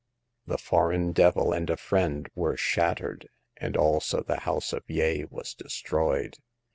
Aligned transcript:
The 0.47 0.57
foreign 0.57 1.11
devil 1.11 1.53
and 1.53 1.69
a 1.69 1.77
friend 1.77 2.27
were 2.33 2.57
shattered, 2.57 3.27
and 3.57 3.77
also 3.77 4.23
the 4.23 4.39
house 4.39 4.73
of 4.73 4.81
Yeh 4.87 5.25
was 5.29 5.53
destroyed. 5.53 6.37